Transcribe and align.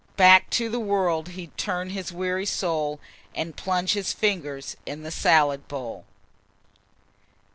Back 0.17 0.49
to 0.57 0.67
the 0.67 0.79
world 0.79 1.27
he'd 1.29 1.55
turn 1.59 1.91
his 1.91 2.11
weary 2.11 2.47
soul, 2.47 2.99
And 3.35 3.55
plunge 3.55 3.93
his 3.93 4.13
fingers 4.13 4.75
in 4.83 5.03
the 5.03 5.11
salad 5.11 5.67
bowl." 5.67 6.05